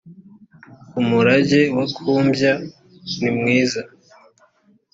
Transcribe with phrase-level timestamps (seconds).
[1.01, 2.53] umurage wa kumbya
[3.21, 3.81] nimwiza